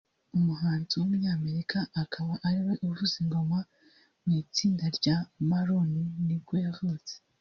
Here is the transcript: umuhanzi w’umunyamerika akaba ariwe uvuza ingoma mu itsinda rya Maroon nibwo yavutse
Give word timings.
umuhanzi 0.37 0.93
w’umunyamerika 0.95 1.77
akaba 2.03 2.33
ariwe 2.47 2.73
uvuza 2.85 3.15
ingoma 3.23 3.59
mu 4.23 4.31
itsinda 4.41 4.85
rya 4.97 5.17
Maroon 5.49 5.91
nibwo 6.27 6.53
yavutse 6.65 7.13